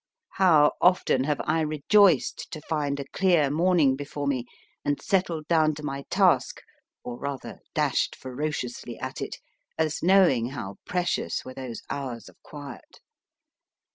[0.37, 4.45] How often have I rejoiced to find a clear morning before me,
[4.83, 6.61] and settled down to my task,
[7.03, 9.37] or rather, dashed ferociously at it,
[9.77, 12.99] as knowing how precious were those hours of quiet